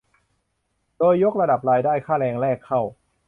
[0.97, 2.81] โดยยกระดับรายได้ค่าแรงแรกเข้า